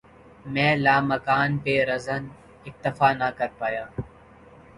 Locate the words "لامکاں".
0.83-1.45